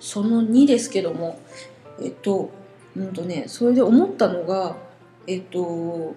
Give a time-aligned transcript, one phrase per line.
[0.00, 1.40] その2ですけども
[2.00, 2.50] えっと
[2.96, 4.76] うんとねそれで思ったのが
[5.26, 6.14] えっと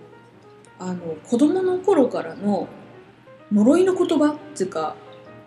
[0.80, 2.68] あの子供の頃からの
[3.52, 4.96] 呪いの言葉っていうか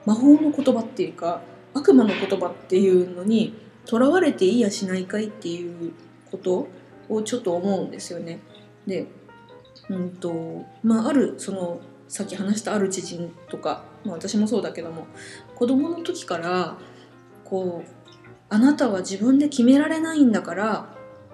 [0.04, 1.40] 魔法の言葉っていうか
[1.72, 3.54] 悪魔の言葉っていうのに
[3.86, 5.92] とらわれていいやしないかいっていう
[6.30, 6.68] こと
[7.08, 8.40] をちょっと思うんですよね。
[8.86, 9.06] で、
[9.88, 15.06] うんとまあ、あるそのさっき話したある知人とか、まあ、私もそうだけども
[15.54, 16.76] 子供の時から
[17.44, 17.88] こう
[18.54, 20.86] 「あなたは自分で決められないんだから」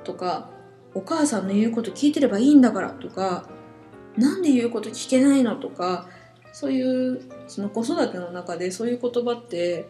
[0.04, 0.48] とか
[0.94, 3.44] 「お母さんの言うこと聞いてればいいんだから」とか
[4.16, 6.06] 「なんで言うこと聞けないの?」とか
[6.54, 9.86] そういうその子育ての中でそういう言葉って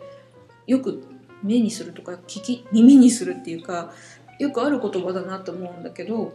[0.66, 1.04] よく
[1.44, 3.92] 目にするとか聞き耳にするっていうか
[4.40, 6.32] よくある言葉だなと思うんだけど、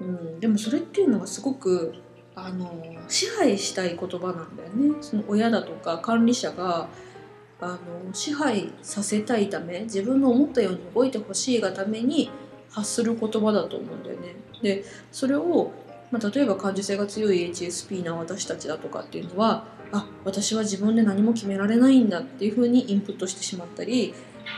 [0.00, 1.92] うん、でもそれっていうのがすごく
[2.34, 2.72] あの
[3.06, 4.96] 支配したい言葉なんだよね。
[5.02, 6.88] その親だとか管理者が
[7.62, 12.28] あの支配させたいため自分の思ったように動いてほしいがために
[12.70, 14.34] 発する言葉だと思うんだよね。
[14.62, 15.70] でそれを、
[16.10, 24.12] まあ、例えば感受性が強い HSP な私たちだとかっていうのはあ私は自分で何も決められないんだっていうふうにインプットしてしまったり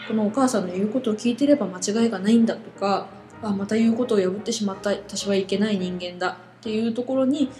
[0.08, 3.08] このお母さんの言うことを聞いてれば間違いがないんだとか
[3.42, 7.50] あまた言うことを破ってしまった私はいけない人間だっていうところに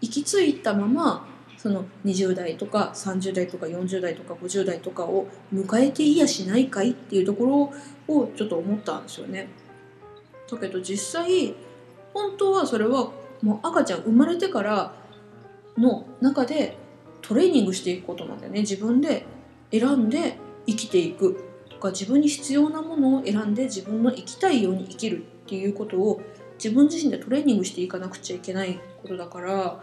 [0.00, 1.26] 行き着いたまま
[1.60, 7.44] その20代とか30代とか40代とか50代とかを迎えていやしないかいっていうとこ
[8.08, 9.48] ろをちょっと思ったんですよね。
[10.50, 11.54] だけど実際
[12.14, 14.94] 本当はそれはもう赤ちゃん生まれてから
[15.76, 16.78] の中で
[17.20, 19.26] トレーニングしていくことなんだよね自分で
[19.70, 26.22] 選んで生きていくとか自分に必要なものを選んで自分の生きたいように生きるっていうことを
[26.54, 29.80] 自分自身でトレーニングしていかなくちゃいけないことだから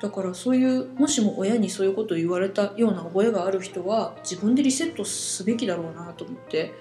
[0.00, 6.72] だからそういうもしも親にそういうことを言われたような覚えがある人は自分でリセットすべきだろうなと思って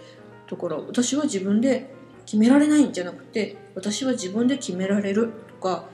[0.50, 1.94] だから私は自分で
[2.26, 5.86] 決められないんじゃなくて私は自分で決められるとか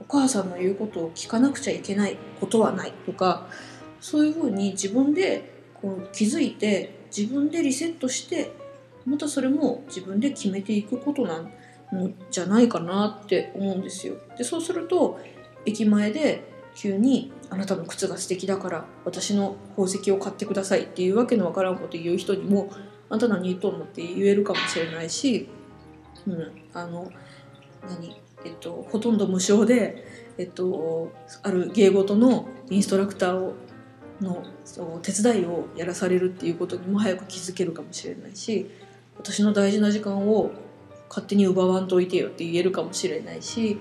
[0.00, 3.48] お母さんの言うことを聞かなくちゃいけないことはないとか
[4.00, 8.52] そういうふうに自分でこう気づいて自分でリセットして
[9.04, 11.52] またそれも自分で決めていくことなん
[12.30, 14.16] じゃないかなって思うんですよ。
[14.36, 15.20] でそうすると
[15.66, 22.70] 駅前で急に「あなたの靴が素敵だから私の宝石を買ってください」っていうわけのわからんこと言う人にも
[23.10, 25.48] 「あんた何言っとんの?」って言えるかもしれないし、
[26.26, 27.10] うん、あの
[27.88, 28.16] 何？
[28.44, 30.04] えっとほとんど無償で、
[30.36, 31.10] えっと、
[31.42, 33.54] ある芸事のインストラクターを
[34.20, 38.70] のその手伝いをやらされるっていうことにも早く気づけるかもしれないし
[39.16, 40.52] 私の大事な時間を
[41.08, 43.78] 勝手に奪わんといてよって言えるかもしれないし、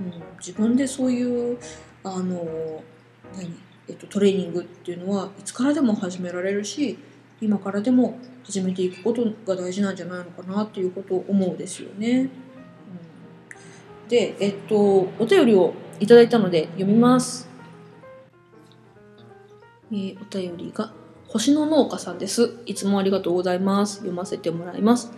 [0.00, 1.58] うん、自分でそういう
[2.04, 2.82] あの
[3.36, 3.54] 何、
[3.88, 6.98] えっと、トレーニングっていうのはいつからでも始められるし
[7.40, 12.28] 今からでも始めていくことが大事なんじゃないのかなっていうことを思うんですよね。
[14.04, 17.48] うん、で、えっと、お便りをいただいたので読みます。
[19.90, 20.92] えー、お便りが
[21.28, 22.58] 星の農家さんです。
[22.66, 23.96] いつもありがとうございます。
[23.96, 25.12] 読ませてもらいます。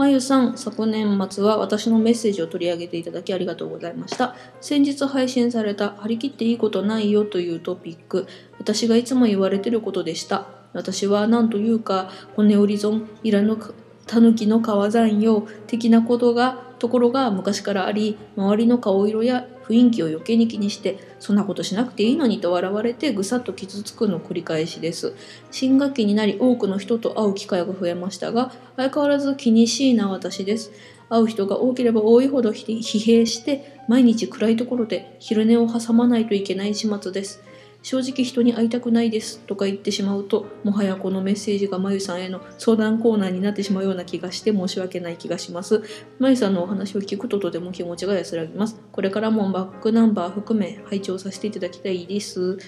[0.00, 4.34] まゆさん、昨年末は私のメッセージを取り上げていただきありがとうございました。
[4.62, 8.26] 先日配信された張り切っていいことないよというトピック、
[8.58, 10.46] 私がいつも言われてることでした。
[10.72, 13.58] 私は何というか、骨折り損、いらぬ
[14.06, 25.14] たぬきの川山用的なことが、ところが昔からあり、周りの顔色や雰囲気を余計に気にしてそんなことしなくていいのにと笑われてぐさっと傷つくの繰り返しです。
[25.52, 30.72] 新学期になり多くの人と会う機会が増えましたが相変わらず気にしいな私です。
[31.08, 37.40] 会う人が多ければ多いほど疲弊して毎日暗いところで昼寝を挟まないといけない始末です。
[37.82, 45.82] 正直人に会いたくないですとか言ってしまうともはやこのメッセージがまゆさんへの相談コーナーになってしまうような気がして申し訳ない気がします。
[46.18, 48.80] まゆさんのお話を聞くととても気持ちが安らぎます。
[48.92, 52.58] これからもバックナンバー含め拝聴させていただきたいです。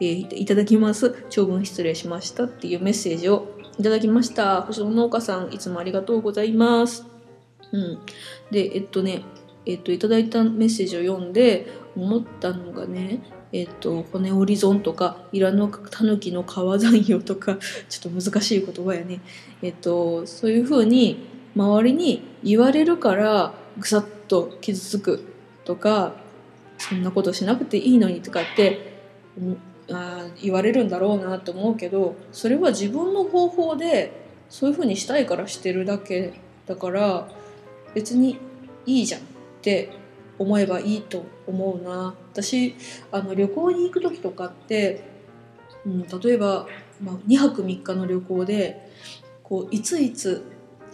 [0.00, 1.24] えー、いただきます。
[1.30, 3.48] 長文失礼しましたっていうメッセージを
[3.78, 4.62] いただきました。
[4.62, 7.06] 星野農家さんいつもありがとうございます。
[7.72, 7.98] うん。
[8.50, 9.22] でえっとね
[9.66, 11.66] えっといただいたメッセージを読んで
[11.96, 13.22] 思ったのがね
[13.52, 17.58] えっと、骨折り損とかイラのタヌキの川山用とか
[17.88, 19.20] ちょっと難しい言葉やね、
[19.62, 21.16] えっと、そういうふうに
[21.56, 25.24] 周りに言われるからぐさっと傷つく
[25.64, 26.14] とか
[26.78, 28.92] そんなことしなくていいのにとかって
[29.90, 34.12] あ言われるんだろうなと思うけどそれは自分の方法で
[34.48, 36.34] そういうふうにしたいからしてるだけ
[36.66, 37.28] だから
[37.94, 38.38] 別に
[38.86, 39.24] いいじゃんっ
[39.62, 39.90] て
[40.38, 42.74] 思えばいいと思うな私
[43.10, 45.04] あの旅行に行く時とかって、
[45.84, 46.66] うん、例えば、
[47.02, 48.90] まあ、2泊3日の旅行で
[49.42, 50.44] こういついつ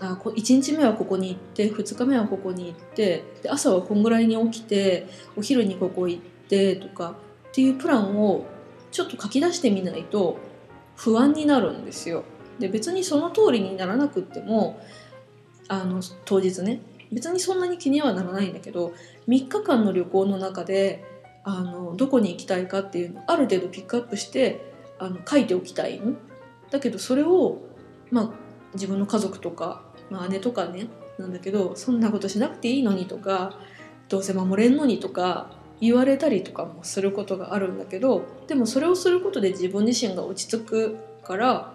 [0.01, 5.07] あこ1日目はここに行って2日目はここに行ってで朝はこんぐらいに起きて
[5.37, 7.15] お昼にここ行ってとか
[7.49, 8.47] っていうプランを
[8.91, 10.39] ちょっと書き出してみないと
[10.97, 12.25] 不安になるんですよ。
[12.59, 14.81] で別にその通りにならなくっても
[15.67, 16.81] あの当日ね
[17.15, 18.93] 別にそんなに気にはならないんだけど
[19.29, 21.05] 3日間の旅行の中で
[21.45, 26.15] あのどこに行きたいかっていうのをある程度ピックアップしてあの書いておきたいの。
[26.71, 27.59] だけどそれを、
[28.11, 28.31] まあ、
[28.75, 30.89] 自分の家族とか、まあ、姉とかね
[31.19, 33.59] なんだけどそんなことしなくていいのにとか
[34.09, 35.51] どうせ守れんのにとか
[35.81, 41.75] 言われたりとかもすることがあるんだけどでもそれをすることで自分自身が落ち着くから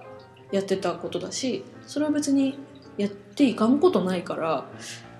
[0.51, 2.57] やってたことだしそれは別に
[2.97, 4.65] やっていかんことないから、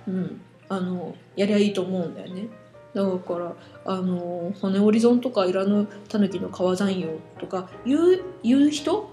[0.10, 2.48] うん、あのやりゃいいと思うんだよね。
[2.94, 3.54] だから
[3.86, 7.10] あの骨折り損とかいらぬタヌキの川山用
[7.40, 9.10] とか言う言う人、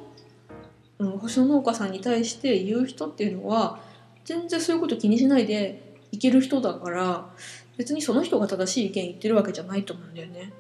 [0.99, 3.79] うん、星の農家さんに対して言う人っていうのは
[4.25, 7.29] 全然そういうこと気にしないでいける人だから
[7.77, 10.53] 別にその人が正しい意見言ってるわけじゃないと思うんだよね。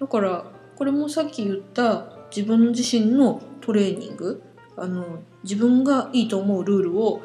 [0.00, 0.46] だから
[0.76, 4.42] これもさっき言った自分自身のトレーニング
[4.76, 7.20] あの自分がいいと思うルールを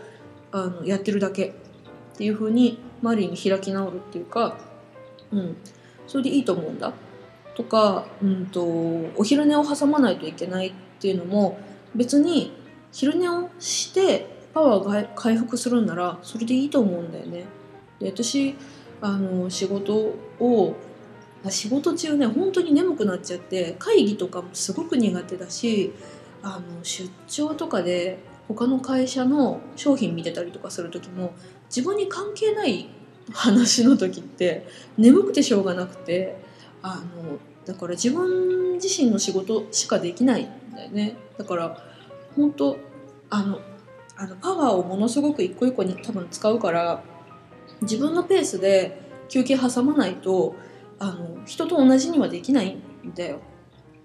[0.51, 1.53] あのやってるだけ
[2.17, 4.57] っていう風に周りに開き直るっていうか、
[5.31, 5.55] うん、
[6.07, 6.91] それでいいと思うんだ。
[7.53, 8.63] とか、うんと、
[9.15, 11.59] お昼寝を挟まないといけないっていうのも
[11.95, 12.53] 別に
[12.91, 17.45] 昼寝をしてパワーが回復するんならそれでいいと思うんだよね。
[17.99, 18.55] で私
[18.99, 19.93] あの仕事
[20.39, 20.75] を
[21.49, 25.93] 仕事中ね本当に眠くなっちゃって会議とかもすごく苦手だし
[26.41, 28.17] あの出張とかで
[28.47, 31.33] 他の会社の商品見てたりとかする時も
[31.67, 32.89] 自分に関係ない
[33.33, 34.67] 話の時って
[34.97, 36.41] 眠くてしょうがなくて
[36.81, 41.17] あのだから自分自身の仕事しかできないんだよね。
[41.37, 41.83] だから
[42.35, 42.77] 本当
[43.29, 43.59] あの
[44.15, 47.03] あのパワーをものすごく一個一個に多分使うから
[47.81, 50.55] 自分のペースで休憩挟まないと
[50.99, 53.39] あの人と同じにはできないんだよ。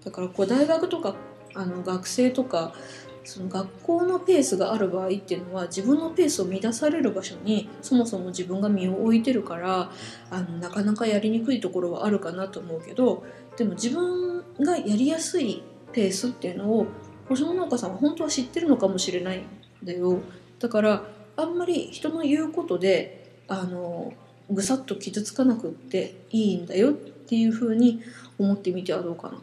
[0.03, 1.15] だからこう大学とか
[1.55, 2.73] あの学生とか
[3.23, 9.91] その学校のペースがある場合っていうのは自分のペースを乱される場所にそもそも自分が身を置いてるから
[10.29, 13.23] あのなかなかやりにくいところはあるかなと思うけど
[13.57, 16.87] でも自分がやりやすいペースっていうのを
[17.29, 19.45] 星野農家さんは本当は知ってるのかもしれないん
[19.83, 20.19] だよ
[20.59, 21.03] だから
[21.35, 24.13] あんまり人の言うことであの
[24.49, 28.01] ぐさっと傷つかなくっていいんだよっていうふうに
[28.37, 29.37] 思ってみてはどうかな。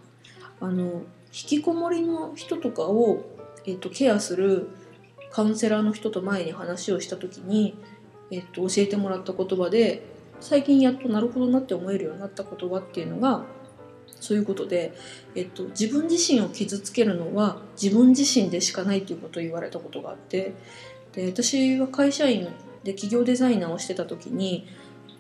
[0.60, 3.24] あの引きこもりの人とかを、
[3.66, 4.68] えっと、ケアする
[5.30, 7.74] カウンセラーの人と前に話をした時に、
[8.30, 10.02] えっと、教えてもらった言葉で
[10.40, 13.44] 最近やっとなるほどなって思えるようになった言葉っていうのが
[14.20, 14.92] そういうことで、
[15.34, 20.54] えっと、自分自身を傷つけるのは自分自身でしかないということを言われたことがあって
[21.12, 22.48] で私は会社員
[22.84, 24.66] で企業デザイナーをしてた時に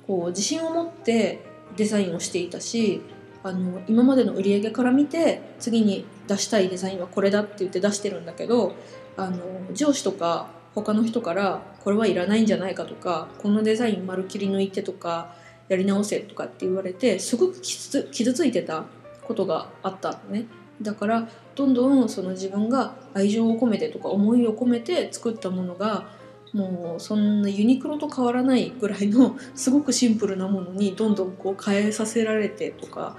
[0.06, 1.40] こう自信を持って
[1.76, 3.00] デザインをしていたし
[3.42, 8.76] あの今までの売り上げから見て次に出したいデザインはこれだって言って出してるんだけど
[9.16, 9.38] あの
[9.74, 15.34] 上司とか他の人からこれはいらないんじゃないかとかこのデザイン丸切り抜いてとか
[15.68, 18.84] やり直せとかって言われてすごく傷ついてた
[19.22, 20.46] ことがあったのね。
[20.80, 26.08] だからどんどんその自分が愛情を込めてとか思いを込めて作ったものが
[26.52, 33.16] もうそんなユニクロと変わらないぐらいのすごくシンプルなものにどんどんこう変えさせられてとか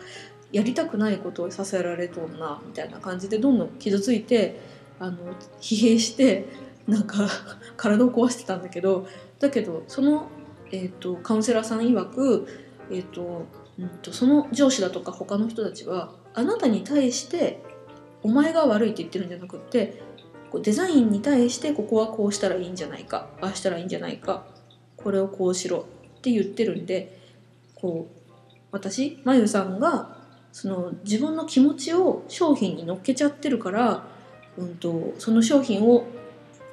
[0.51, 4.60] やりたくないことをさせられとんなみたいな感じでどんどん傷ついて
[5.00, 5.17] あの
[5.60, 6.46] 疲弊して
[6.88, 7.27] なんか
[7.77, 9.08] 体を壊してたんだけど
[9.39, 10.27] だけどその、
[10.72, 12.48] えーと、カウンセラーさん曰く、
[12.89, 13.46] えーと
[13.79, 17.62] うんと、その上司だとか他の人たちはあなたに対して
[18.24, 20.01] お前が悪いって言ってるんじゃなくって
[20.62, 24.46] デザインに対してここはこうしたらいいんじゃないかああしたらいいんじゃないか
[24.98, 25.86] これをこうしろ
[26.17, 27.20] って言ってるんで
[27.75, 28.22] こう
[28.72, 30.21] 私まゆさんが
[30.51, 34.03] その自分の気持ちを商品に乗っけちゃってるから、
[34.58, 36.05] うんと、その商品を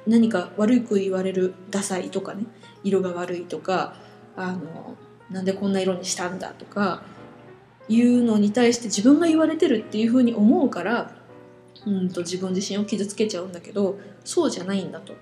[0.05, 2.45] 何か悪く言われるダサいとかね
[2.83, 3.95] 色が悪いとか
[4.35, 4.95] あの
[5.29, 7.03] なんでこんな色にしたんだとか
[7.87, 11.11] いうのに対して自分が言われてるっていうふうに思うから
[11.85, 15.13] うんと自分自身を傷つけちゃうんだけどそうじゃないんだと。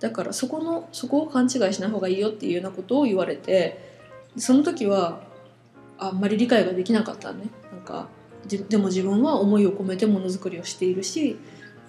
[0.00, 3.98] だからそこのそこを勘違いしない方がいいよっていうようなことを言われて
[4.36, 5.20] その時は
[5.98, 7.48] あんまり理解ができなかったね。
[7.84, 8.08] か
[8.46, 11.38] でも自分は思いを込めてものづくりをしているし、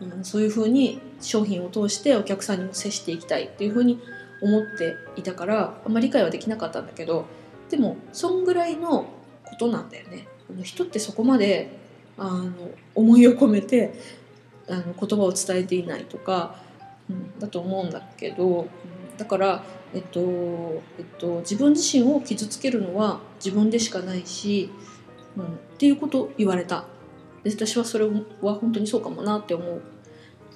[0.01, 3.99] うん、そういうふうに商品を通してお客さんにも接していきたいっていうふうに
[4.41, 7.25] 思っていたからあんまり理解はできなかったんだけど
[7.69, 9.05] でもそんぐらいの
[9.43, 10.27] ことなんだよね。
[10.63, 11.77] 人ってそこまで
[12.17, 12.53] あの
[12.93, 13.99] 思いを込めて
[14.69, 16.63] あの言葉を伝えていないとか
[17.09, 18.67] うん、だと思うんだけど、うん
[19.17, 20.19] だから、えっと
[20.99, 24.69] えっと、自分自身を傷つけるのは自分でしかないし、
[25.37, 26.85] うん、っていうこと言われた。
[27.43, 29.81] で私はそれは本当にそうかもなって思う。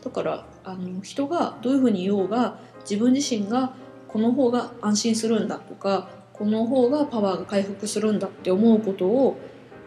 [0.04, 3.74] だからあの人がどういうふうに言おうが自分自身が
[4.08, 9.38] この方が安心するんだとかこの方がパワーが回復するんだって思うことを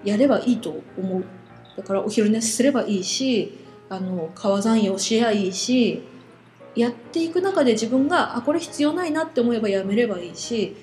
[0.04, 1.24] やればいいと思う。
[1.76, 3.58] だからお昼寝すればいいし
[3.88, 6.02] あの川残用しやいいし
[6.74, 10.76] やっていく中で自分があこれ必要ないなって思えばやめればいいし、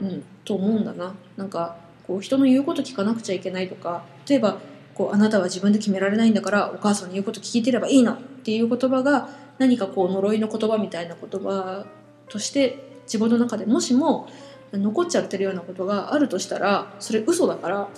[0.00, 1.14] うん、と思うんだな。
[1.36, 4.58] なんかこう人の言うこと聞かなくちゃいけないとか例えば
[4.94, 11.86] こうあなたは自分で決められないんだからお母さんの言うこと聞いてればいいのっていう言葉が何かこう呪いの言葉みたいな言葉
[12.28, 14.28] として自分の中でもしも
[14.72, 17.88] 残っちゃってるようなことがあるとしたらそれ嘘だから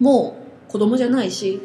[0.00, 0.36] も
[0.68, 1.60] う子供じゃないし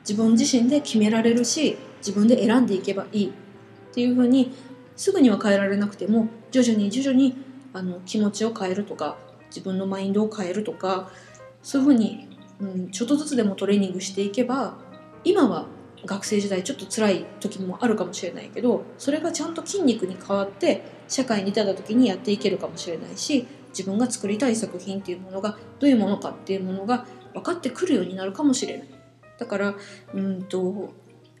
[0.00, 4.52] 自分自身で決められるし自分で選んでいけばいいっていうふうに
[4.96, 7.36] すぐには変えられなくても徐々に徐々に
[7.72, 9.16] あの気持ちを変えるとか
[9.48, 11.10] 自分のマインドを変えるとか
[11.62, 12.28] そういうふうに、
[12.60, 14.76] うん、ちょっとずつでもトレーニングしていけば
[15.24, 15.66] 今は
[16.06, 28.88] 学生時代ちょっと辛い時もあるかもしれないけどそれがちゃんと筋肉に変わって社会に出た時にやっていけるかもしれないし自分が作りたい作品っていうものがどういうものかっていうものが分かってくるようになるかもしれない。
[29.38, 29.74] だから
[30.14, 30.92] うんと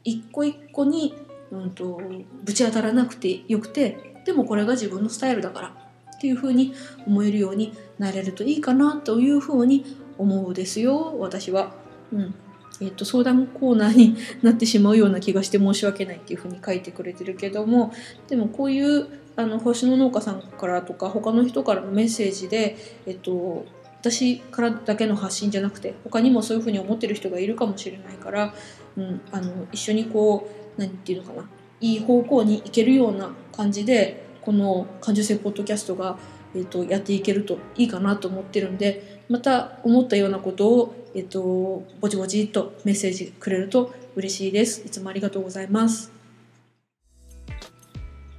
[0.04, 1.14] 一個一個に
[1.50, 2.00] うんと
[2.44, 5.87] ぶち当たらなくてよくてでもこれが自分のスタイルだから
[6.18, 6.74] っていう風に
[7.06, 9.84] 思えるようになれるといいかなという風に
[10.18, 11.16] 思うですよ。
[11.18, 11.72] 私は。
[12.12, 12.34] うん。
[12.80, 17.92] えっと相談コーナーになってしまうような気がして申し訳ないっていう風に書いてくれてるけども。
[18.28, 23.64] でもこういうあの星の農家さんからとか他の人からのメッセージで、えっと、
[24.00, 28.54] 私からだけの発信じゃなくて他にもそういう風に思ってる人がいるかもしれないから、
[28.96, 31.48] うん、あの一緒にこう何て言うのかな。
[31.80, 36.18] いい方向に行けるような感じでこの感受性ポッドキャストが、
[36.56, 44.86] えっと、やっていけるといいかなと思ってるんでまた思ったようなことを、えっと、ぼちぼちっとメッセージくれると嬉しいです。
[44.86, 46.10] いつもありがとうございます。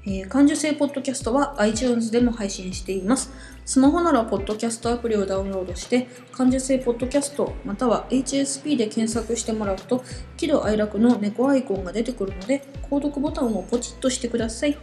[0.07, 3.29] えー、感受性ポッドキャストは iTunes でも配信しています。
[3.69, 10.03] スマホならポッドキャストアプリをダウンロードして、感受性ポッドキャストまたは HSP で検索してもらうと、
[10.37, 14.75] 喜怒哀楽の猫アイコンが出てくるので、購読ボタンをポチッとしてください。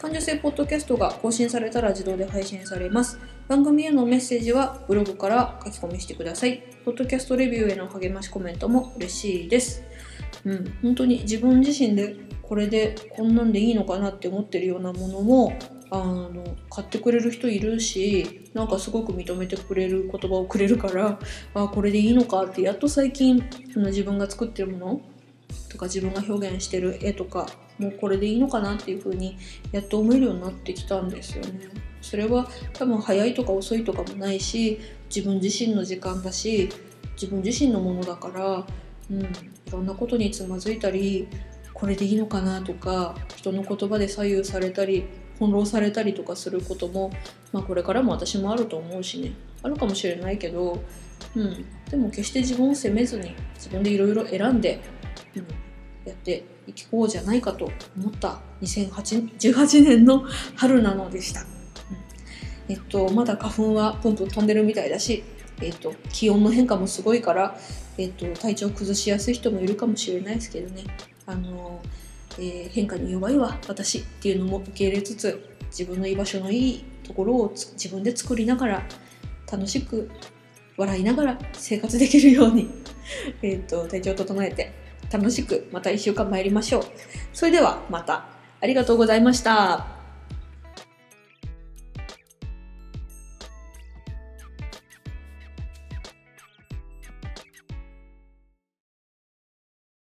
[0.00, 3.16] 感受性ポッドキャストが更新されたら自動で配信されます。
[3.46, 6.64] 番組へのメッセージはブログから書き込みしてください。
[6.84, 9.84] ポッドキャストレビューへの励ましコメントも嬉しいです。
[10.44, 15.52] うん、本当に自分自身でこれでこんなんでいいのかなって思ってるようなものも
[15.94, 21.18] あの買ってくれる人いるしなんかすごく認めてくれる言葉をくれるから
[21.52, 23.44] あこれでいいのかってやっと最近
[23.74, 25.00] その自分が作ってるもの
[25.68, 27.46] とか自分が表現してる絵とか
[27.78, 29.36] もうこれでいいのかなっていう風に
[29.70, 31.68] やっと思えるようになってきたんですよね。
[32.00, 34.80] それは多分早いとか遅いとかもないし
[35.14, 36.70] 自分自身の時間だし
[37.20, 38.66] 自分自身のものだから、
[39.10, 39.26] うん、い
[39.70, 41.28] ろんなことにつまずいたり
[41.74, 45.04] これでいいのかなとか人の言葉で左右されたり
[45.38, 47.10] 翻弄されたりとかすることも、
[47.52, 49.32] まあ、これからも私もあると思うしね。
[49.62, 50.82] あるかもしれないけど、
[51.36, 54.80] うん、でも決して自分を責めずに自分でいろいろ選んで、
[55.36, 55.42] うん、
[56.04, 60.24] やっていこうじゃないかと思った2018年の
[60.56, 61.44] 春なのでした。
[62.68, 65.24] えっと、まだ花粉はプンプン飛んでるみたいだし、
[65.60, 67.56] えっと、気温の変化もすごいから、
[67.98, 70.84] えっと、体調崩しやすい人もいるかもしれないですけどね。
[71.26, 71.82] あの、
[72.38, 78.82] えー変化に弱いわ私っていうのも受け入れつつ自分の居場所のいいところを自分で作りながら
[79.50, 80.10] 楽しく
[80.76, 82.68] 笑いながら生活できるように、
[83.42, 84.72] えっと体調を整えて
[85.10, 86.84] 楽しくまた1週間参りましょう。
[87.32, 88.26] それではまた
[88.60, 90.01] ありがとうございました。